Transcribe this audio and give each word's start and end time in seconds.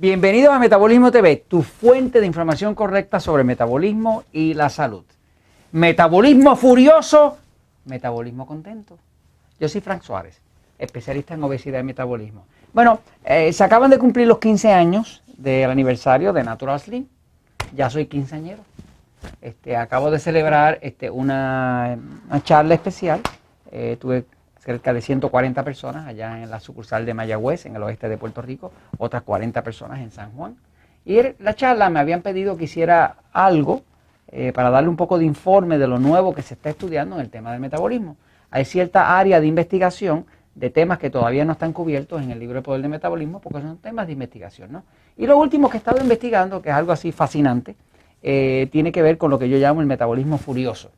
Bienvenidos 0.00 0.54
a 0.54 0.58
Metabolismo 0.58 1.12
TV, 1.12 1.44
tu 1.46 1.60
fuente 1.60 2.22
de 2.22 2.26
información 2.26 2.74
correcta 2.74 3.20
sobre 3.20 3.44
metabolismo 3.44 4.24
y 4.32 4.54
la 4.54 4.70
salud. 4.70 5.04
Metabolismo 5.72 6.56
furioso, 6.56 7.36
metabolismo 7.84 8.46
contento. 8.46 8.96
Yo 9.60 9.68
soy 9.68 9.82
Frank 9.82 10.00
Suárez, 10.00 10.40
especialista 10.78 11.34
en 11.34 11.44
obesidad 11.44 11.80
y 11.80 11.82
metabolismo. 11.82 12.46
Bueno, 12.72 13.00
eh, 13.26 13.52
se 13.52 13.62
acaban 13.62 13.90
de 13.90 13.98
cumplir 13.98 14.26
los 14.26 14.38
15 14.38 14.72
años 14.72 15.22
del 15.36 15.70
aniversario 15.70 16.32
de 16.32 16.44
Natural 16.44 16.80
Slim. 16.80 17.06
Ya 17.76 17.90
soy 17.90 18.06
quinceañero. 18.06 18.62
Este, 19.42 19.76
acabo 19.76 20.10
de 20.10 20.18
celebrar 20.18 20.78
este, 20.80 21.10
una, 21.10 21.98
charla 22.44 22.72
especial. 22.72 23.20
Eh, 23.70 23.98
tuve 24.00 24.24
cerca 24.60 24.92
de 24.92 25.00
140 25.00 25.64
personas 25.64 26.06
allá 26.06 26.42
en 26.42 26.50
la 26.50 26.60
sucursal 26.60 27.06
de 27.06 27.14
Mayagüez, 27.14 27.66
en 27.66 27.76
el 27.76 27.82
oeste 27.82 28.08
de 28.08 28.16
Puerto 28.16 28.42
Rico, 28.42 28.72
otras 28.98 29.22
40 29.22 29.62
personas 29.64 30.00
en 30.00 30.10
San 30.10 30.32
Juan. 30.32 30.56
Y 31.04 31.18
la 31.38 31.54
charla 31.54 31.88
me 31.88 31.98
habían 31.98 32.22
pedido 32.22 32.56
que 32.56 32.64
hiciera 32.64 33.16
algo 33.32 33.82
eh, 34.28 34.52
para 34.52 34.70
darle 34.70 34.90
un 34.90 34.96
poco 34.96 35.18
de 35.18 35.24
informe 35.24 35.78
de 35.78 35.88
lo 35.88 35.98
nuevo 35.98 36.34
que 36.34 36.42
se 36.42 36.54
está 36.54 36.70
estudiando 36.70 37.16
en 37.16 37.22
el 37.22 37.30
tema 37.30 37.52
del 37.52 37.60
metabolismo. 37.60 38.16
Hay 38.50 38.64
cierta 38.64 39.18
área 39.18 39.40
de 39.40 39.46
investigación 39.46 40.26
de 40.54 40.68
temas 40.68 40.98
que 40.98 41.08
todavía 41.08 41.44
no 41.44 41.52
están 41.52 41.72
cubiertos 41.72 42.20
en 42.20 42.30
el 42.30 42.38
libro 42.38 42.56
de 42.56 42.62
poder 42.62 42.82
de 42.82 42.88
metabolismo 42.88 43.40
porque 43.40 43.62
son 43.62 43.78
temas 43.78 44.06
de 44.06 44.12
investigación. 44.12 44.72
¿no? 44.72 44.84
Y 45.16 45.26
lo 45.26 45.38
último 45.38 45.70
que 45.70 45.78
he 45.78 45.78
estado 45.78 46.02
investigando, 46.02 46.60
que 46.60 46.68
es 46.68 46.74
algo 46.74 46.92
así 46.92 47.12
fascinante, 47.12 47.76
eh, 48.22 48.68
tiene 48.70 48.92
que 48.92 49.00
ver 49.00 49.16
con 49.16 49.30
lo 49.30 49.38
que 49.38 49.48
yo 49.48 49.56
llamo 49.56 49.80
el 49.80 49.86
metabolismo 49.86 50.36
furioso. 50.36 50.90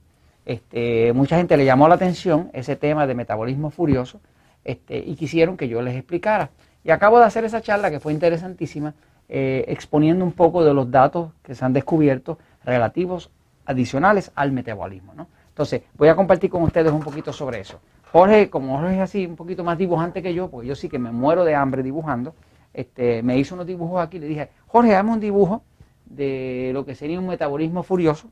Este, 0.45 1.13
mucha 1.13 1.37
gente 1.37 1.57
le 1.57 1.65
llamó 1.65 1.89
la 1.89 1.95
atención 1.95 2.51
ese 2.53 2.77
tema 2.77 3.07
de 3.07 3.15
metabolismo 3.15 3.71
furioso 3.71 4.21
este, 4.65 4.99
y 4.99 5.15
quisieron 5.15 5.57
que 5.57 5.69
yo 5.69 5.83
les 5.83 5.95
explicara. 5.97 6.51
Y 6.85 6.91
acabo 6.91 7.19
de 7.19 7.27
hacer 7.27 7.45
esa 7.45 7.61
charla 7.61 7.91
que 7.91 8.01
fue 8.01 8.13
interesantísima, 8.13 8.95
eh, 9.29 9.65
exponiendo 9.69 10.25
un 10.25 10.33
poco 10.33 10.65
de 10.65 10.75
los 10.75 10.91
datos 10.91 11.31
que 11.43 11.55
se 11.55 11.65
han 11.65 11.73
descubierto 11.73 12.39
relativos 12.65 13.31
adicionales 13.67 14.33
al 14.35 14.53
metabolismo. 14.53 15.15
¿no? 15.15 15.29
Entonces, 15.49 15.83
voy 15.95 16.09
a 16.09 16.17
compartir 16.17 16.51
con 16.51 16.63
ustedes 16.63 16.93
un 16.93 17.01
poquito 17.01 17.33
sobre 17.33 17.61
eso. 17.61 17.81
Jorge, 18.11 18.51
como 18.51 18.79
Jorge 18.79 18.97
es 18.97 19.01
así, 19.01 19.27
un 19.27 19.37
poquito 19.37 19.65
más 19.65 19.79
dibujante 19.79 20.23
que 20.23 20.35
yo, 20.35 20.51
porque 20.51 20.69
yo 20.69 20.75
sí 20.75 20.89
que 20.89 20.99
me 20.99 21.13
muero 21.13 21.45
de 21.45 21.55
hambre 21.55 21.83
dibujando, 21.83 22.35
este, 22.75 23.23
me 23.23 23.39
hizo 23.39 23.55
unos 23.55 23.67
dibujos 23.67 24.03
aquí, 24.03 24.19
le 24.19 24.27
dije, 24.27 24.51
Jorge, 24.67 24.95
hazme 24.95 25.13
un 25.13 25.21
dibujo 25.21 25.63
de 26.07 26.71
lo 26.75 26.85
que 26.85 26.95
sería 26.95 27.19
un 27.19 27.27
metabolismo 27.27 27.83
furioso, 27.83 28.29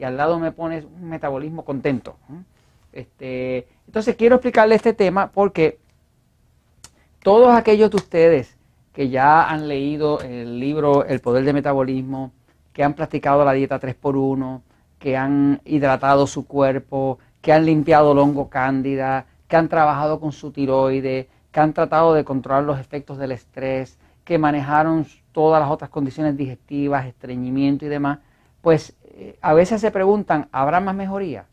y 0.00 0.04
al 0.04 0.16
lado 0.16 0.38
me 0.38 0.50
pones 0.50 0.86
un 0.86 1.10
metabolismo 1.10 1.62
contento. 1.62 2.16
Este, 2.90 3.68
entonces 3.86 4.16
quiero 4.16 4.36
explicarle 4.36 4.74
este 4.74 4.94
tema 4.94 5.30
porque 5.30 5.78
todos 7.22 7.54
aquellos 7.54 7.90
de 7.90 7.96
ustedes 7.96 8.56
que 8.94 9.10
ya 9.10 9.44
han 9.44 9.68
leído 9.68 10.22
el 10.22 10.58
libro 10.58 11.04
El 11.04 11.20
Poder 11.20 11.44
del 11.44 11.52
Metabolismo, 11.52 12.32
que 12.72 12.82
han 12.82 12.94
practicado 12.94 13.44
la 13.44 13.52
dieta 13.52 13.78
3x1, 13.78 14.62
que 14.98 15.18
han 15.18 15.60
hidratado 15.66 16.26
su 16.26 16.46
cuerpo, 16.46 17.18
que 17.42 17.52
han 17.52 17.66
limpiado 17.66 18.12
el 18.12 18.18
hongo 18.18 18.48
cándida, 18.48 19.26
que 19.48 19.56
han 19.56 19.68
trabajado 19.68 20.18
con 20.18 20.32
su 20.32 20.50
tiroide, 20.50 21.28
que 21.52 21.60
han 21.60 21.74
tratado 21.74 22.14
de 22.14 22.24
controlar 22.24 22.64
los 22.64 22.80
efectos 22.80 23.18
del 23.18 23.32
estrés, 23.32 23.98
que 24.24 24.38
manejaron 24.38 25.06
todas 25.32 25.60
las 25.60 25.70
otras 25.70 25.90
condiciones 25.90 26.38
digestivas, 26.38 27.04
estreñimiento 27.04 27.84
y 27.84 27.88
demás, 27.88 28.20
pues 28.62 28.94
eh, 29.20 29.36
a 29.42 29.52
veces 29.52 29.82
se 29.82 29.90
preguntan, 29.90 30.48
¿habrá 30.50 30.80
más 30.80 30.94
mejoría? 30.94 31.44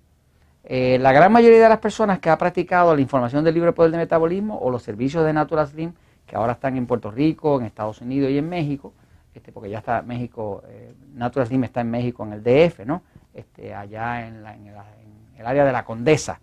Eh, 0.63 0.97
la 1.01 1.11
gran 1.11 1.33
mayoría 1.33 1.61
de 1.61 1.67
las 1.67 1.79
personas 1.79 2.19
que 2.19 2.29
ha 2.29 2.37
practicado 2.37 2.95
la 2.95 3.01
información 3.01 3.43
del 3.43 3.55
libre 3.55 3.73
poder 3.73 3.91
de 3.91 3.97
metabolismo 3.97 4.57
o 4.57 4.69
los 4.69 4.83
servicios 4.83 5.25
de 5.25 5.33
Natural 5.33 5.67
Slim, 5.67 5.91
que 6.25 6.37
ahora 6.37 6.53
están 6.53 6.77
en 6.77 6.85
Puerto 6.85 7.11
Rico, 7.11 7.59
en 7.59 7.65
Estados 7.65 7.99
Unidos 7.99 8.31
y 8.31 8.37
en 8.37 8.47
México, 8.47 8.93
este, 9.33 9.51
porque 9.51 9.69
ya 9.69 9.79
está 9.79 10.01
México, 10.01 10.63
eh, 10.69 10.93
Natural 11.13 11.45
Slim 11.45 11.65
está 11.65 11.81
en 11.81 11.91
México, 11.91 12.23
en 12.23 12.33
el 12.33 12.41
DF, 12.41 12.85
¿no? 12.85 13.01
Este, 13.33 13.73
allá 13.73 14.25
en, 14.25 14.45
el 15.37 15.45
área 15.45 15.65
de 15.65 15.71
la 15.73 15.83
Condesa. 15.83 16.39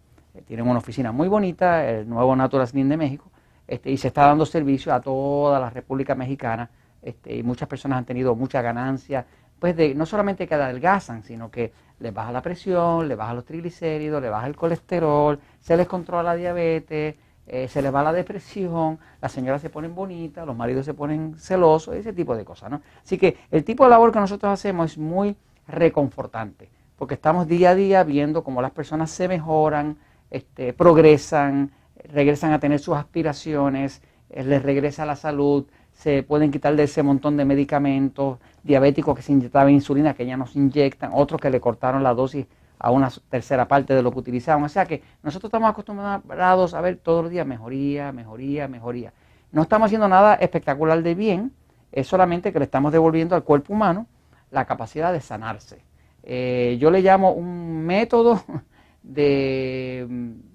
tienen 0.47 0.69
una 0.69 0.79
oficina 0.79 1.11
muy 1.11 1.29
bonita, 1.29 1.89
el 1.89 2.07
nuevo 2.07 2.37
Natural 2.37 2.67
Slim 2.67 2.89
de 2.91 2.99
México, 2.99 3.31
este, 3.67 3.91
y 3.91 3.97
se 3.97 4.09
está 4.09 4.27
dando 4.27 4.45
servicio 4.45 4.93
a 4.93 5.01
toda 5.01 5.59
la 5.59 5.71
República 5.71 6.15
Mexicana, 6.15 6.69
este, 7.01 7.37
y 7.37 7.43
muchas 7.43 7.67
personas 7.67 7.99
han 7.99 8.05
tenido 8.05 8.35
mucha 8.35 8.61
ganancia, 8.61 9.27
pues 9.65 9.77
de 9.77 9.95
no 9.95 10.05
solamente 10.05 10.47
que 10.47 10.55
adelgazan, 10.57 11.23
sino 11.23 11.51
que 11.51 11.73
les 11.99 12.13
baja 12.13 12.31
la 12.31 12.43
presión, 12.43 13.09
les 13.09 13.17
baja 13.17 13.33
los 13.33 13.47
triglicéridos, 13.47 14.21
les 14.21 14.31
baja 14.31 14.47
el 14.47 14.55
colesterol, 14.55 15.41
se 15.59 15.75
les 15.75 15.87
controla 15.87 16.23
la 16.23 16.35
diabetes, 16.35 17.15
eh, 17.47 17.67
se 17.67 17.81
les 17.81 17.95
va 17.95 18.03
la 18.03 18.13
depresión, 18.13 18.99
las 19.23 19.33
señoras 19.33 19.63
se 19.63 19.71
ponen 19.71 19.95
bonitas, 19.95 20.47
los 20.47 20.55
maridos 20.55 20.85
se 20.85 20.93
ponen 20.93 21.37
celosos, 21.39 21.95
ese 21.95 22.13
tipo 22.13 22.37
de 22.37 22.45
cosas, 22.45 22.71
¿no? 22.73 22.83
Así 23.03 23.17
que 23.17 23.39
el 23.51 23.65
tipo 23.65 23.85
de 23.85 23.89
labor 23.89 24.13
que 24.13 24.21
nosotros 24.21 24.53
hacemos 24.53 24.93
es 24.93 24.99
muy 24.99 25.35
reconfortante, 25.67 26.69
porque 26.99 27.15
estamos 27.15 27.49
día 27.49 27.71
a 27.71 27.75
día 27.75 28.05
viendo 28.05 28.45
cómo 28.45 28.61
las 28.61 28.73
personas 28.73 29.11
se 29.13 29.29
mejoran, 29.29 29.97
este, 30.31 30.75
progresan, 30.75 31.71
regresan 32.13 32.53
a 32.53 32.61
tener 32.61 32.81
sus 32.81 32.99
aspiraciones, 32.99 34.03
eh, 34.29 34.45
les 34.45 34.63
regresa 34.63 35.07
la 35.07 35.17
salud, 35.17 35.65
se 35.95 36.23
pueden 36.23 36.51
quitar 36.51 36.77
de 36.77 36.83
ese 36.83 37.03
montón 37.03 37.37
de 37.37 37.45
medicamentos, 37.45 38.39
diabéticos 38.63 39.17
que 39.17 39.23
se 39.23 39.33
inyectaban 39.33 39.73
insulina 39.73 40.15
que 40.15 40.27
ya 40.27 40.37
no 40.37 40.47
se 40.47 40.59
inyectan, 40.59 41.13
otros 41.15 41.41
que 41.41 41.51
le 41.51 41.61
cortaron 41.61 42.03
la 42.03 42.15
dosis 42.15 42.47
a 42.79 42.91
una 42.91 43.11
tercera 43.31 43.67
parte 43.67 43.95
de 43.95 44.03
lo 44.03 44.11
que 44.13 44.19
utilizaban. 44.19 44.63
O 44.65 44.69
sea 44.69 44.85
que 44.85 45.03
nosotros 45.23 45.49
estamos 45.49 45.71
acostumbrados 45.71 46.75
a 46.75 46.81
ver 46.81 46.97
todos 46.97 47.23
los 47.23 47.31
días 47.31 47.47
mejoría, 47.47 48.13
mejoría, 48.13 48.69
mejoría. 48.69 49.13
No 49.53 49.63
estamos 49.63 49.87
haciendo 49.87 50.09
nada 50.09 50.35
espectacular 50.35 51.03
de 51.03 51.15
bien, 51.15 51.53
es 51.93 52.07
solamente 52.07 52.53
que 52.53 52.59
le 52.59 52.65
estamos 52.65 52.93
devolviendo 52.93 53.37
al 53.37 53.45
cuerpo 53.45 53.73
humano 53.73 54.07
la 54.51 54.65
capacidad 54.67 55.13
de 55.13 55.21
sanarse. 55.21 55.79
Eh, 56.25 56.77
yo 56.81 56.91
le 56.91 57.03
llamo 57.03 57.33
un 57.33 57.85
método 57.87 58.43
de, 59.03 60.07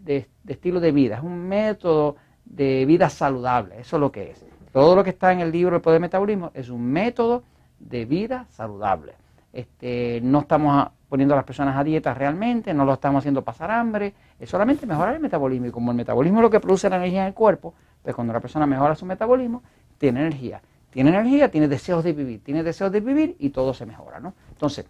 de 0.04 0.28
estilo 0.48 0.80
de 0.80 0.92
vida, 0.92 1.16
es 1.16 1.24
un 1.24 1.48
método 1.48 2.18
de 2.46 2.86
vida 2.86 3.10
saludable, 3.10 3.80
eso 3.80 3.96
es 3.96 4.00
lo 4.02 4.12
que 4.12 4.32
es. 4.32 4.46
Todo 4.72 4.96
lo 4.96 5.04
que 5.04 5.10
está 5.12 5.32
en 5.32 5.40
el 5.40 5.52
libro 5.52 5.76
El 5.76 5.82
Poder 5.82 5.96
del 5.96 6.02
Metabolismo 6.02 6.52
es 6.54 6.70
un 6.70 6.86
método 6.86 7.44
de 7.80 8.06
vida 8.06 8.46
saludable. 8.50 9.14
Este, 9.52 10.20
no 10.22 10.42
estamos 10.42 10.90
poniendo 11.08 11.34
a 11.34 11.38
las 11.38 11.46
personas 11.46 11.76
a 11.76 11.84
dieta 11.84 12.14
realmente, 12.14 12.74
no 12.74 12.86
lo 12.86 12.94
estamos 12.94 13.22
haciendo 13.22 13.44
pasar 13.44 13.72
hambre, 13.72 14.14
es 14.40 14.48
solamente 14.48 14.86
mejorar 14.86 15.16
el 15.16 15.22
metabolismo. 15.22 15.68
Y 15.68 15.72
como 15.72 15.90
el 15.92 15.98
metabolismo 15.98 16.40
es 16.40 16.44
lo 16.44 16.50
que 16.52 16.60
produce 16.60 16.90
la 16.90 16.98
energía 16.98 17.22
en 17.22 17.28
el 17.28 17.34
cuerpo, 17.34 17.74
pues 18.04 18.16
cuando 18.16 18.32
la 18.32 18.40
persona 18.40 18.68
mejora 18.68 18.96
su 18.96 19.06
metabolismo, 19.06 19.64
tiene 19.98 20.22
energía. 20.22 20.62
Tiene 20.92 21.10
energía, 21.10 21.50
tiene 21.50 21.68
deseos 21.68 22.04
de 22.04 22.14
vivir, 22.14 22.44
tiene 22.44 22.64
deseos 22.64 22.92
de 22.92 23.00
vivir 23.00 23.36
y 23.40 23.50
todo 23.50 23.74
se 23.74 23.86
mejora. 23.86 24.20
¿no? 24.20 24.34
Entonces, 24.52 24.86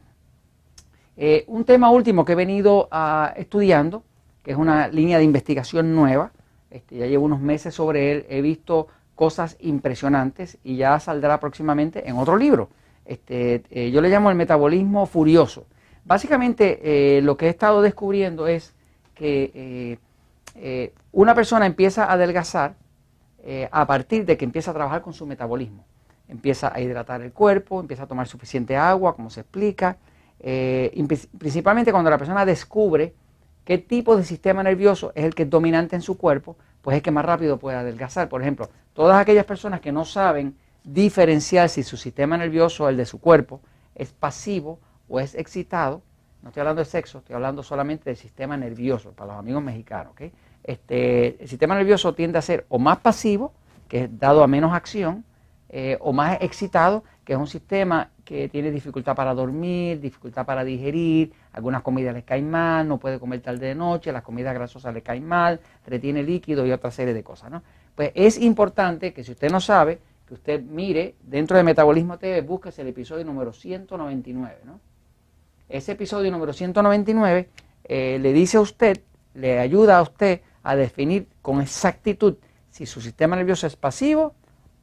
eh, 1.15 1.45
un 1.47 1.63
tema 1.63 1.89
último 1.89 2.25
que 2.25 2.33
he 2.33 2.35
venido 2.35 2.87
ah, 2.91 3.33
estudiando, 3.35 4.03
que 4.43 4.51
es 4.51 4.57
una 4.57 4.87
línea 4.87 5.17
de 5.17 5.23
investigación 5.23 5.95
nueva, 5.95 6.31
este, 6.69 6.97
ya 6.97 7.07
llevo 7.07 7.25
unos 7.25 7.41
meses 7.41 7.73
sobre 7.73 8.11
él, 8.11 8.25
he 8.29 8.41
visto 8.41 8.87
cosas 9.19 9.57
impresionantes 9.59 10.57
y 10.63 10.77
ya 10.77 10.97
saldrá 10.97 11.41
próximamente 11.41 12.07
en 12.07 12.15
otro 12.15 12.37
libro. 12.37 12.69
Este, 13.03 13.63
eh, 13.69 13.91
yo 13.91 13.99
le 13.99 14.07
llamo 14.07 14.29
el 14.29 14.37
metabolismo 14.37 15.05
furioso. 15.07 15.65
Básicamente 16.05 16.79
eh, 16.81 17.21
lo 17.21 17.35
que 17.35 17.47
he 17.47 17.49
estado 17.49 17.81
descubriendo 17.81 18.47
es 18.47 18.73
que 19.15 19.99
eh, 20.55 20.93
una 21.11 21.35
persona 21.35 21.65
empieza 21.65 22.05
a 22.05 22.13
adelgazar 22.13 22.75
a 23.71 23.85
partir 23.85 24.25
de 24.25 24.37
que 24.37 24.45
empieza 24.45 24.71
a 24.71 24.73
trabajar 24.73 25.01
con 25.01 25.11
su 25.11 25.25
metabolismo. 25.25 25.83
Empieza 26.29 26.73
a 26.73 26.79
hidratar 26.79 27.21
el 27.21 27.33
cuerpo, 27.33 27.81
empieza 27.81 28.03
a 28.03 28.07
tomar 28.07 28.25
suficiente 28.25 28.77
agua, 28.77 29.17
como 29.17 29.29
se 29.29 29.41
explica. 29.41 29.97
principalmente 31.37 31.91
cuando 31.91 32.09
la 32.09 32.17
persona 32.17 32.45
descubre 32.45 33.13
qué 33.65 33.79
tipo 33.79 34.15
de 34.15 34.23
sistema 34.23 34.63
nervioso 34.63 35.11
es 35.13 35.25
el 35.25 35.35
que 35.35 35.43
es 35.43 35.49
dominante 35.49 35.97
en 35.97 36.01
su 36.01 36.17
cuerpo, 36.17 36.55
pues 36.81 36.97
es 36.97 37.03
que 37.03 37.11
más 37.11 37.25
rápido 37.25 37.57
puede 37.57 37.77
adelgazar. 37.77 38.29
Por 38.29 38.41
ejemplo, 38.41 38.69
todas 38.93 39.19
aquellas 39.19 39.45
personas 39.45 39.81
que 39.81 39.91
no 39.91 40.05
saben 40.05 40.55
diferenciar 40.83 41.69
si 41.69 41.83
su 41.83 41.97
sistema 41.97 42.37
nervioso, 42.37 42.87
el 42.89 42.97
de 42.97 43.05
su 43.05 43.19
cuerpo, 43.19 43.61
es 43.95 44.11
pasivo 44.11 44.79
o 45.07 45.19
es 45.19 45.35
excitado, 45.35 46.01
no 46.41 46.49
estoy 46.49 46.61
hablando 46.61 46.79
de 46.79 46.85
sexo, 46.85 47.17
estoy 47.17 47.35
hablando 47.35 47.63
solamente 47.63 48.05
del 48.05 48.15
sistema 48.15 48.55
nervioso, 48.55 49.11
para 49.11 49.33
los 49.33 49.39
amigos 49.39 49.61
mexicanos. 49.61 50.13
Este, 50.63 51.41
el 51.41 51.49
sistema 51.49 51.75
nervioso 51.75 52.13
tiende 52.13 52.37
a 52.37 52.41
ser 52.41 52.65
o 52.69 52.79
más 52.79 52.99
pasivo, 52.99 53.53
que 53.87 54.05
es 54.05 54.19
dado 54.19 54.43
a 54.43 54.47
menos 54.47 54.73
acción, 54.73 55.25
eh, 55.67 55.97
o 55.99 56.13
más 56.13 56.37
excitado, 56.41 57.03
que 57.25 57.33
es 57.33 57.39
un 57.39 57.47
sistema 57.47 58.09
que 58.29 58.47
tiene 58.47 58.69
dificultad 58.69 59.15
para 59.15 59.33
dormir, 59.33 59.99
dificultad 59.99 60.45
para 60.45 60.63
digerir, 60.63 61.33
algunas 61.51 61.81
comidas 61.81 62.13
les 62.13 62.23
caen 62.23 62.47
mal, 62.47 62.87
no 62.87 62.99
puede 62.99 63.17
comer 63.17 63.41
tarde 63.41 63.65
de 63.65 63.73
noche, 63.73 64.11
las 64.11 64.21
comidas 64.21 64.53
grasosas 64.53 64.93
le 64.93 65.01
caen 65.01 65.25
mal, 65.25 65.59
retiene 65.87 66.21
líquido 66.21 66.63
y 66.63 66.71
otra 66.71 66.91
serie 66.91 67.15
de 67.15 67.23
cosas. 67.23 67.49
¿no? 67.49 67.63
Pues 67.95 68.11
es 68.13 68.39
importante 68.39 69.13
que 69.13 69.23
si 69.23 69.31
usted 69.31 69.49
no 69.49 69.59
sabe, 69.59 69.97
que 70.27 70.35
usted 70.35 70.61
mire 70.61 71.15
dentro 71.23 71.57
de 71.57 71.63
Metabolismo 71.63 72.19
TV, 72.19 72.41
búsquese 72.41 72.83
el 72.83 72.89
episodio 72.89 73.25
número 73.25 73.51
199. 73.51 74.57
¿no? 74.63 74.79
Ese 75.67 75.93
episodio 75.93 76.29
número 76.29 76.53
199 76.53 77.49
eh, 77.85 78.19
le 78.21 78.31
dice 78.31 78.57
a 78.57 78.61
usted, 78.61 79.01
le 79.33 79.57
ayuda 79.57 79.97
a 79.97 80.03
usted 80.03 80.41
a 80.61 80.75
definir 80.75 81.27
con 81.41 81.61
exactitud 81.61 82.35
si 82.69 82.85
su 82.85 83.01
sistema 83.01 83.35
nervioso 83.35 83.65
es 83.65 83.75
pasivo 83.75 84.35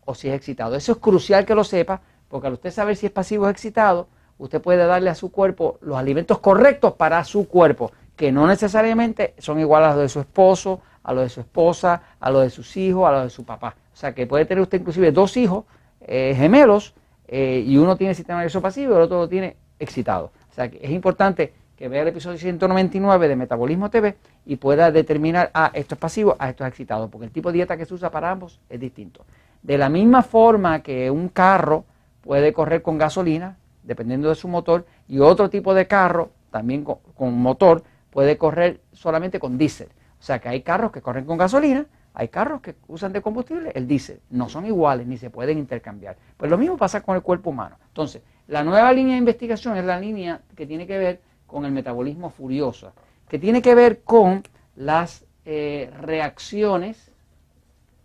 o 0.05 0.17
si 0.17 0.29
es 0.29 0.35
excitado. 0.35 0.75
Eso 0.75 0.91
es 0.91 0.99
crucial 0.99 1.47
que 1.47 1.55
lo 1.55 1.63
sepa, 1.63 2.03
porque 2.29 2.47
al 2.47 2.55
usted 2.55 2.71
saber 2.71 2.97
si 2.97 3.07
es 3.07 3.13
pasivo 3.13 3.47
o 3.47 3.49
excitado, 3.49 4.09
usted 4.39 4.61
puede 4.61 4.87
darle 4.87 5.11
a 5.11 5.15
su 5.15 5.31
cuerpo 5.31 5.79
los 5.81 5.97
alimentos 5.97 6.39
correctos 6.39 6.95
para 6.95 7.23
su 7.25 7.49
cuerpo, 7.49 7.93
que 8.17 8.33
no 8.33 8.47
necesariamente 8.47 9.35
son 9.39 9.61
iguales 9.61 9.89
a 9.89 9.93
los 9.93 10.03
de 10.03 10.09
su 10.09 10.21
esposo, 10.21 10.81
a 11.03 11.13
los 11.13 11.25
de 11.25 11.29
su 11.29 11.41
esposa, 11.41 12.03
a 12.19 12.31
los 12.31 12.43
de 12.43 12.51
sus 12.51 12.77
hijos, 12.77 13.09
a 13.09 13.13
los 13.13 13.23
de 13.25 13.31
su 13.31 13.45
papá. 13.45 13.77
O 13.93 13.97
sea 13.97 14.15
que 14.15 14.27
puede 14.27 14.45
tener 14.45 14.61
usted 14.63 14.81
inclusive 14.81 15.13
dos 15.13 15.37
hijos 15.37 15.65
eh, 16.01 16.35
gemelos 16.37 16.95
eh, 17.29 17.63
y 17.67 17.77
uno 17.79 17.97
tiene 17.97 18.15
sistema 18.15 18.41
nervioso 18.41 18.61
pasivo 18.61 18.93
y 18.93 18.97
el 18.97 19.03
otro 19.03 19.19
lo 19.19 19.29
tiene 19.29 19.57
excitado. 19.79 20.33
O 20.51 20.55
sea 20.55 20.71
que 20.71 20.79
es 20.83 20.91
importante 20.91 21.53
que 21.77 21.89
vea 21.89 22.03
el 22.03 22.09
episodio 22.09 22.39
199 22.39 23.29
de 23.29 23.37
Metabolismo 23.37 23.91
TV 23.91 24.17
y 24.47 24.57
pueda 24.57 24.91
determinar, 24.91 25.51
ah, 25.53 25.71
esto 25.75 25.95
es 25.95 26.01
pasivo, 26.01 26.37
ah, 26.39 26.49
esto 26.49 26.65
es 26.65 26.69
excitado, 26.69 27.09
porque 27.09 27.27
el 27.27 27.31
tipo 27.31 27.51
de 27.51 27.57
dieta 27.57 27.77
que 27.77 27.85
se 27.85 27.95
usa 27.95 28.11
para 28.11 28.31
ambos 28.31 28.61
es 28.71 28.81
distinto. 28.81 29.25
De 29.63 29.77
la 29.77 29.89
misma 29.89 30.23
forma 30.23 30.83
que 30.83 31.11
un 31.11 31.29
carro 31.29 31.85
puede 32.27 32.53
correr 32.53 32.83
con 32.83 32.99
gasolina, 32.99 33.57
dependiendo 33.85 34.29
de 34.29 34.35
su 34.35 34.49
motor, 34.49 34.85
y 35.07 35.21
otro 35.21 35.49
tipo 35.49 35.75
de 35.75 35.87
carro, 35.87 36.31
también 36.51 36.85
con, 36.85 37.39
motor, 37.39 37.85
puede 38.11 38.37
correr 38.37 38.81
solamente 38.93 39.39
con 39.39 39.57
diésel. 39.57 39.89
O 40.19 40.23
sea 40.23 40.41
que 40.41 40.49
hay 40.49 40.63
carros 40.63 40.91
que 40.91 41.01
corren 41.01 41.25
con 41.25 41.39
gasolina, 41.39 41.87
hay 42.15 42.29
carros 42.29 42.63
que 42.63 42.75
usan 42.89 43.13
de 43.13 43.23
combustible 43.23 43.71
el 43.75 43.87
diésel. 43.87 44.21
No 44.31 44.49
son 44.49 44.67
iguales 44.67 45.07
ni 45.07 45.19
se 45.19 45.31
pueden 45.31 45.59
intercambiar. 45.59 46.17
Pues 46.37 46.51
lo 46.51 46.59
mismo 46.59 46.77
pasa 46.77 47.01
con 47.01 47.15
el 47.15 47.23
cuerpo 47.23 47.51
humano. 47.51 47.77
Entonces, 47.89 48.23
la 48.49 48.65
nueva 48.65 48.93
línea 48.93 49.13
de 49.13 49.19
investigación 49.19 49.77
es 49.77 49.85
la 49.85 50.01
línea 50.01 50.41
que 50.57 50.67
tiene 50.67 50.87
que 50.87 50.99
ver 50.99 51.21
con 51.47 51.65
el 51.65 51.71
metabolismo 51.71 52.31
furioso, 52.31 52.93
que 53.29 53.39
tiene 53.39 53.63
que 53.63 53.75
ver 53.75 54.01
con 54.03 54.43
las 54.75 55.25
eh, 55.45 55.93
reacciones, 56.01 57.13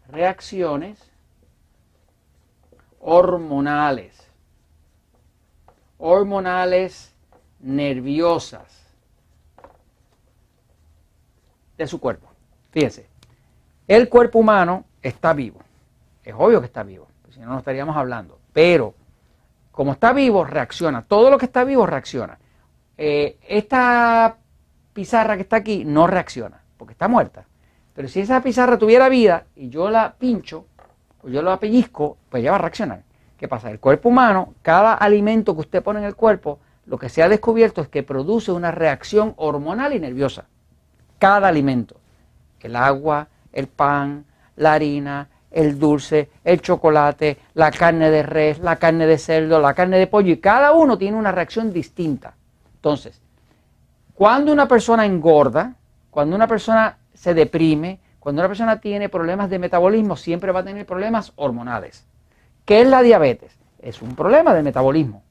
reacciones 0.09 1.10
hormonales, 3.01 4.31
hormonales 5.97 7.13
nerviosas 7.59 8.85
de 11.77 11.87
su 11.87 11.99
cuerpo. 11.99 12.29
Fíjense, 12.71 13.07
el 13.87 14.07
cuerpo 14.07 14.39
humano 14.39 14.85
está 15.01 15.33
vivo, 15.33 15.59
es 16.23 16.33
obvio 16.37 16.59
que 16.59 16.67
está 16.67 16.83
vivo, 16.83 17.07
si 17.29 17.39
no, 17.39 17.47
no 17.47 17.59
estaríamos 17.59 17.97
hablando, 17.97 18.39
pero 18.53 18.93
como 19.71 19.93
está 19.93 20.13
vivo, 20.13 20.43
reacciona, 20.43 21.03
todo 21.03 21.29
lo 21.29 21.37
que 21.37 21.45
está 21.45 21.63
vivo 21.63 21.85
reacciona. 21.85 22.37
Eh, 22.97 23.39
esta 23.47 24.37
pizarra 24.93 25.35
que 25.35 25.43
está 25.43 25.57
aquí 25.57 25.85
no 25.85 26.07
reacciona, 26.07 26.61
porque 26.77 26.91
está 26.91 27.07
muerta. 27.07 27.45
Pero 27.93 28.07
si 28.07 28.19
esa 28.19 28.41
pizarra 28.41 28.77
tuviera 28.77 29.09
vida 29.09 29.45
y 29.55 29.69
yo 29.69 29.89
la 29.89 30.13
pincho, 30.13 30.67
yo 31.23 31.41
la 31.41 31.59
pellizco, 31.59 32.17
pues 32.29 32.43
ya 32.43 32.51
va 32.51 32.57
a 32.57 32.61
reaccionar. 32.61 33.03
¿Qué 33.37 33.47
pasa? 33.47 33.71
El 33.71 33.79
cuerpo 33.79 34.09
humano, 34.09 34.53
cada 34.61 34.93
alimento 34.93 35.55
que 35.55 35.61
usted 35.61 35.83
pone 35.83 35.99
en 35.99 36.05
el 36.05 36.15
cuerpo, 36.15 36.59
lo 36.85 36.97
que 36.97 37.09
se 37.09 37.23
ha 37.23 37.29
descubierto 37.29 37.81
es 37.81 37.87
que 37.87 38.03
produce 38.03 38.51
una 38.51 38.71
reacción 38.71 39.33
hormonal 39.37 39.93
y 39.93 39.99
nerviosa. 39.99 40.45
Cada 41.17 41.47
alimento. 41.47 41.95
El 42.59 42.75
agua, 42.75 43.27
el 43.51 43.67
pan, 43.67 44.25
la 44.57 44.73
harina, 44.73 45.27
el 45.49 45.77
dulce, 45.77 46.29
el 46.43 46.61
chocolate, 46.61 47.37
la 47.53 47.71
carne 47.71 48.09
de 48.09 48.23
res, 48.23 48.59
la 48.59 48.77
carne 48.77 49.05
de 49.05 49.17
cerdo, 49.17 49.59
la 49.59 49.73
carne 49.73 49.97
de 49.97 50.07
pollo, 50.07 50.31
y 50.31 50.37
cada 50.37 50.71
uno 50.71 50.97
tiene 50.97 51.17
una 51.17 51.31
reacción 51.31 51.73
distinta. 51.73 52.35
Entonces, 52.75 53.21
cuando 54.13 54.53
una 54.53 54.67
persona 54.67 55.05
engorda, 55.05 55.75
cuando 56.09 56.35
una 56.35 56.47
persona 56.47 56.97
se 57.13 57.33
deprime, 57.33 57.99
cuando 58.21 58.43
una 58.43 58.49
persona 58.49 58.79
tiene 58.79 59.09
problemas 59.09 59.49
de 59.49 59.57
metabolismo, 59.57 60.15
siempre 60.15 60.51
va 60.51 60.59
a 60.59 60.63
tener 60.63 60.85
problemas 60.85 61.33
hormonales. 61.37 62.05
¿Qué 62.65 62.81
es 62.81 62.87
la 62.87 63.01
diabetes? 63.01 63.57
Es 63.79 64.03
un 64.03 64.15
problema 64.15 64.53
de 64.53 64.61
metabolismo, 64.61 65.23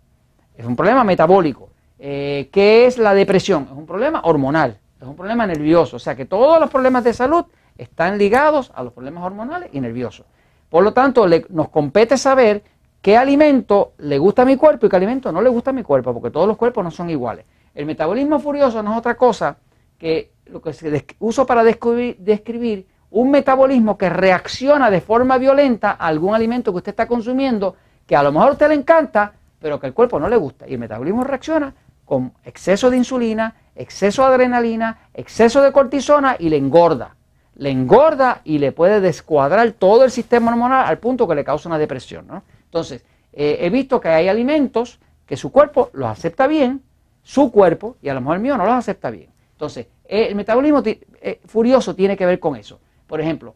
es 0.56 0.66
un 0.66 0.74
problema 0.74 1.04
metabólico. 1.04 1.70
Eh, 2.00 2.48
¿Qué 2.52 2.86
es 2.86 2.98
la 2.98 3.14
depresión? 3.14 3.68
Es 3.70 3.78
un 3.78 3.86
problema 3.86 4.22
hormonal, 4.24 4.76
es 5.00 5.06
un 5.06 5.14
problema 5.14 5.46
nervioso. 5.46 5.96
O 5.96 5.98
sea 6.00 6.16
que 6.16 6.24
todos 6.24 6.58
los 6.58 6.68
problemas 6.68 7.04
de 7.04 7.12
salud 7.12 7.44
están 7.78 8.18
ligados 8.18 8.72
a 8.74 8.82
los 8.82 8.92
problemas 8.92 9.22
hormonales 9.22 9.70
y 9.72 9.80
nerviosos. 9.80 10.26
Por 10.68 10.82
lo 10.82 10.92
tanto, 10.92 11.28
nos 11.48 11.68
compete 11.68 12.18
saber 12.18 12.64
qué 13.00 13.16
alimento 13.16 13.92
le 13.98 14.18
gusta 14.18 14.42
a 14.42 14.44
mi 14.44 14.56
cuerpo 14.56 14.86
y 14.86 14.88
qué 14.88 14.96
alimento 14.96 15.30
no 15.30 15.40
le 15.42 15.48
gusta 15.48 15.70
a 15.70 15.72
mi 15.72 15.84
cuerpo, 15.84 16.12
porque 16.12 16.32
todos 16.32 16.48
los 16.48 16.56
cuerpos 16.56 16.82
no 16.82 16.90
son 16.90 17.08
iguales. 17.08 17.44
El 17.72 17.86
metabolismo 17.86 18.40
furioso 18.40 18.82
no 18.82 18.94
es 18.94 18.98
otra 18.98 19.16
cosa 19.16 19.58
que 20.00 20.32
lo 20.46 20.60
que 20.60 20.72
se 20.72 21.06
uso 21.20 21.46
para 21.46 21.62
describir, 21.62 22.86
un 23.10 23.30
metabolismo 23.30 23.98
que 23.98 24.08
reacciona 24.08 24.90
de 24.90 25.00
forma 25.00 25.36
violenta 25.36 25.90
a 25.92 26.06
algún 26.06 26.34
alimento 26.34 26.72
que 26.72 26.78
usted 26.78 26.92
está 26.92 27.06
consumiendo, 27.06 27.76
que 28.06 28.16
a 28.16 28.22
lo 28.22 28.32
mejor 28.32 28.48
a 28.48 28.52
usted 28.52 28.68
le 28.68 28.74
encanta, 28.74 29.34
pero 29.60 29.78
que 29.78 29.86
al 29.86 29.94
cuerpo 29.94 30.18
no 30.18 30.28
le 30.28 30.36
gusta. 30.36 30.66
Y 30.66 30.72
el 30.72 30.78
metabolismo 30.80 31.22
reacciona 31.22 31.74
con 32.04 32.32
exceso 32.44 32.88
de 32.90 32.96
insulina, 32.96 33.54
exceso 33.76 34.22
de 34.22 34.34
adrenalina, 34.34 35.10
exceso 35.12 35.60
de 35.60 35.70
cortisona 35.70 36.36
y 36.38 36.48
le 36.48 36.56
engorda. 36.56 37.14
Le 37.56 37.70
engorda 37.70 38.40
y 38.44 38.58
le 38.58 38.72
puede 38.72 39.00
descuadrar 39.00 39.72
todo 39.72 40.04
el 40.04 40.10
sistema 40.10 40.50
hormonal 40.50 40.86
al 40.86 40.98
punto 40.98 41.28
que 41.28 41.34
le 41.34 41.44
causa 41.44 41.68
una 41.68 41.78
depresión. 41.78 42.26
¿no? 42.26 42.42
Entonces, 42.64 43.04
eh, 43.32 43.58
he 43.60 43.70
visto 43.70 44.00
que 44.00 44.08
hay 44.08 44.28
alimentos 44.28 44.98
que 45.26 45.36
su 45.36 45.52
cuerpo 45.52 45.90
los 45.92 46.08
acepta 46.08 46.46
bien, 46.46 46.82
su 47.22 47.52
cuerpo, 47.52 47.96
y 48.00 48.08
a 48.08 48.14
lo 48.14 48.20
mejor 48.20 48.36
el 48.36 48.42
mío 48.42 48.56
no 48.56 48.64
los 48.64 48.74
acepta 48.74 49.10
bien. 49.10 49.30
Entonces, 49.60 49.88
eh, 50.08 50.28
el 50.30 50.36
metabolismo 50.36 50.82
eh, 50.86 51.38
furioso 51.44 51.94
tiene 51.94 52.16
que 52.16 52.24
ver 52.24 52.40
con 52.40 52.56
eso. 52.56 52.80
Por 53.06 53.20
ejemplo, 53.20 53.54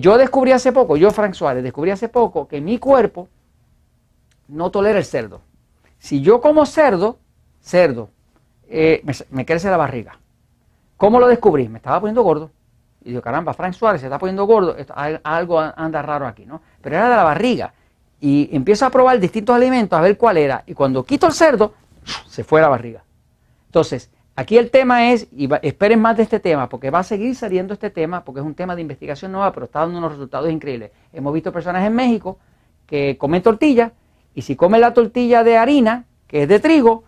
yo 0.00 0.18
descubrí 0.18 0.50
hace 0.52 0.72
poco, 0.72 0.96
yo 0.96 1.10
Frank 1.10 1.34
Suárez, 1.34 1.62
descubrí 1.62 1.90
hace 1.90 2.08
poco 2.08 2.46
que 2.46 2.60
mi 2.60 2.78
cuerpo 2.78 3.28
no 4.48 4.70
tolera 4.70 4.98
el 4.98 5.04
cerdo. 5.04 5.40
Si 5.98 6.20
yo 6.20 6.40
como 6.40 6.64
cerdo, 6.64 7.18
cerdo, 7.60 8.10
me, 9.30 9.44
crece 9.44 9.68
la 9.68 9.76
barriga. 9.76 10.18
¿Cómo 10.96 11.18
lo 11.18 11.26
descubrí? 11.26 11.68
Me 11.68 11.78
estaba 11.78 11.98
poniendo 11.98 12.22
gordo. 12.22 12.50
Y 13.04 13.10
digo, 13.10 13.20
caramba, 13.20 13.52
Frank 13.52 13.74
Suárez 13.74 14.00
se 14.00 14.06
está 14.06 14.18
poniendo 14.18 14.44
gordo, 14.44 14.76
algo 15.24 15.60
anda 15.60 16.02
raro 16.02 16.26
aquí, 16.26 16.46
¿no? 16.46 16.62
Pero 16.80 16.96
era 16.96 17.10
de 17.10 17.16
la 17.16 17.24
barriga 17.24 17.74
y 18.20 18.48
empiezo 18.56 18.86
a 18.86 18.90
probar 18.90 19.18
distintos 19.20 19.54
alimentos 19.54 19.98
a 19.98 20.02
ver 20.02 20.16
cuál 20.16 20.36
era. 20.36 20.62
Y 20.66 20.74
cuando 20.74 21.04
quito 21.04 21.26
el 21.26 21.32
cerdo, 21.32 21.74
se 22.26 22.44
fue 22.44 22.60
la 22.60 22.68
barriga. 22.68 23.02
Entonces, 23.66 24.08
aquí 24.36 24.58
el 24.58 24.70
tema 24.70 25.12
es, 25.12 25.28
y 25.32 25.48
esperen 25.62 26.00
más 26.00 26.16
de 26.16 26.22
este 26.24 26.40
tema, 26.40 26.68
porque 26.68 26.90
va 26.90 27.00
a 27.00 27.04
seguir 27.04 27.34
saliendo 27.34 27.74
este 27.74 27.90
tema, 27.90 28.24
porque 28.24 28.40
es 28.40 28.46
un 28.46 28.54
tema 28.54 28.74
de 28.74 28.82
investigación 28.82 29.32
nueva, 29.32 29.52
pero 29.52 29.66
está 29.66 29.80
dando 29.80 29.98
unos 29.98 30.12
resultados 30.12 30.50
increíbles. 30.50 30.90
Hemos 31.12 31.32
visto 31.32 31.52
personas 31.52 31.86
en 31.86 31.94
México 31.94 32.38
que 32.86 33.16
comen 33.18 33.42
tortilla, 33.42 33.92
y 34.34 34.42
si 34.42 34.56
comen 34.56 34.80
la 34.80 34.92
tortilla 34.92 35.44
de 35.44 35.56
harina, 35.56 36.04
que 36.26 36.42
es 36.42 36.48
de 36.48 36.58
trigo, 36.58 37.04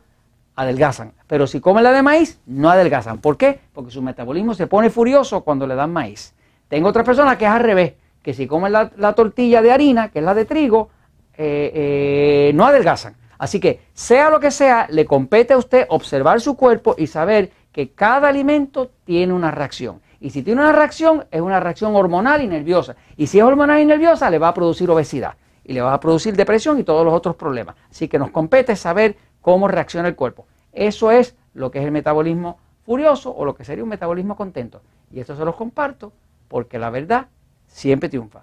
adelgazan. 0.54 1.12
Pero 1.26 1.46
si 1.46 1.60
comen 1.60 1.84
la 1.84 1.92
de 1.92 2.02
maíz, 2.02 2.40
no 2.46 2.70
adelgazan. 2.70 3.18
¿Por 3.18 3.36
qué? 3.36 3.60
Porque 3.72 3.90
su 3.90 4.02
metabolismo 4.02 4.54
se 4.54 4.66
pone 4.66 4.90
furioso 4.90 5.42
cuando 5.42 5.66
le 5.66 5.74
dan 5.74 5.92
maíz. 5.92 6.34
Tengo 6.68 6.88
otras 6.88 7.04
personas 7.04 7.36
que 7.36 7.44
es 7.44 7.50
al 7.50 7.60
revés, 7.60 7.94
que 8.22 8.32
si 8.32 8.46
comen 8.46 8.72
la, 8.72 8.90
la 8.96 9.12
tortilla 9.12 9.62
de 9.62 9.72
harina, 9.72 10.10
que 10.10 10.20
es 10.20 10.24
la 10.24 10.34
de 10.34 10.44
trigo, 10.44 10.90
eh, 11.36 11.70
eh, 11.74 12.52
no 12.54 12.64
adelgazan. 12.64 13.14
Así 13.38 13.60
que, 13.60 13.80
sea 13.92 14.30
lo 14.30 14.40
que 14.40 14.50
sea, 14.50 14.86
le 14.90 15.04
compete 15.04 15.54
a 15.54 15.58
usted 15.58 15.86
observar 15.88 16.40
su 16.40 16.56
cuerpo 16.56 16.94
y 16.96 17.06
saber 17.06 17.50
que 17.72 17.90
cada 17.90 18.28
alimento 18.28 18.90
tiene 19.04 19.32
una 19.32 19.50
reacción. 19.50 20.00
Y 20.20 20.30
si 20.30 20.42
tiene 20.42 20.62
una 20.62 20.72
reacción, 20.72 21.26
es 21.30 21.40
una 21.40 21.60
reacción 21.60 21.94
hormonal 21.94 22.42
y 22.42 22.46
nerviosa. 22.46 22.96
Y 23.16 23.26
si 23.26 23.38
es 23.38 23.44
hormonal 23.44 23.80
y 23.80 23.84
nerviosa, 23.84 24.30
le 24.30 24.38
va 24.38 24.48
a 24.48 24.54
producir 24.54 24.90
obesidad. 24.90 25.34
Y 25.62 25.72
le 25.72 25.80
va 25.80 25.92
a 25.92 26.00
producir 26.00 26.34
depresión 26.36 26.78
y 26.78 26.84
todos 26.84 27.04
los 27.04 27.12
otros 27.12 27.36
problemas. 27.36 27.76
Así 27.90 28.08
que 28.08 28.18
nos 28.18 28.30
compete 28.30 28.76
saber 28.76 29.16
cómo 29.40 29.68
reacciona 29.68 30.08
el 30.08 30.16
cuerpo. 30.16 30.46
Eso 30.72 31.10
es 31.10 31.36
lo 31.54 31.70
que 31.70 31.80
es 31.80 31.84
el 31.84 31.92
metabolismo 31.92 32.58
furioso 32.84 33.34
o 33.34 33.44
lo 33.44 33.54
que 33.54 33.64
sería 33.64 33.84
un 33.84 33.90
metabolismo 33.90 34.36
contento. 34.36 34.80
Y 35.10 35.20
esto 35.20 35.36
se 35.36 35.44
los 35.44 35.56
comparto 35.56 36.12
porque 36.48 36.78
la 36.78 36.90
verdad 36.90 37.26
siempre 37.66 38.08
triunfa. 38.08 38.42